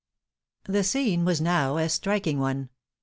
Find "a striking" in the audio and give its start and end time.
1.77-2.39